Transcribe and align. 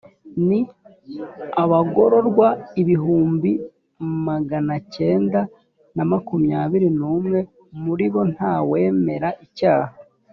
ni 0.47 0.59
abagororwa 1.63 2.47
ibihumbi 2.81 3.51
bibiri 3.53 3.67
na 4.07 4.15
magana 4.27 4.73
cyenda 4.95 5.39
na 5.95 6.03
makumyabiri 6.11 6.87
n’umwe 6.99 7.39
muri 7.83 8.05
bo 8.13 8.21
nta 8.33 8.53
wemera 8.69 9.29
icyaha 9.45 9.93